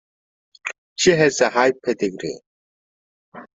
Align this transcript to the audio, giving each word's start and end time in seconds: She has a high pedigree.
She 0.95 1.11
has 1.11 1.39
a 1.41 1.51
high 1.51 1.73
pedigree. 1.85 2.39